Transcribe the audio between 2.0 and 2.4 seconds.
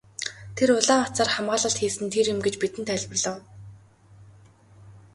нь тэр юм